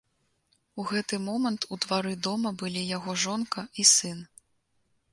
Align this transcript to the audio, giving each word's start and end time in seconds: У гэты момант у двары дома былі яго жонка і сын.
У 0.83 0.85
гэты 0.91 1.19
момант 1.25 1.69
у 1.77 1.79
двары 1.85 2.13
дома 2.31 2.55
былі 2.65 2.81
яго 2.97 3.19
жонка 3.27 3.69
і 3.81 3.91
сын. 3.95 4.29